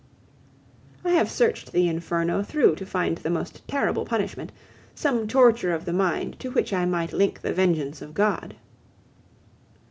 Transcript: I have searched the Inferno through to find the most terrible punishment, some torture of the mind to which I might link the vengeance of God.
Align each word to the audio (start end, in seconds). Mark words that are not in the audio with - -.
I 1.05 1.11
have 1.11 1.29
searched 1.29 1.71
the 1.73 1.87
Inferno 1.87 2.41
through 2.41 2.73
to 2.77 2.87
find 2.87 3.19
the 3.19 3.29
most 3.29 3.61
terrible 3.67 4.03
punishment, 4.03 4.51
some 4.95 5.27
torture 5.27 5.73
of 5.75 5.85
the 5.85 5.93
mind 5.93 6.39
to 6.39 6.49
which 6.49 6.73
I 6.73 6.85
might 6.85 7.13
link 7.13 7.41
the 7.41 7.53
vengeance 7.53 8.01
of 8.01 8.15
God. 8.15 8.55